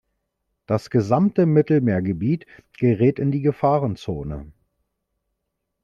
Das 0.65 0.89
gesamte 0.89 1.45
Mittelmeergebiet 1.45 2.47
gerät 2.73 3.19
in 3.19 3.29
die 3.29 3.41
Gefahrenzone. 3.41 4.51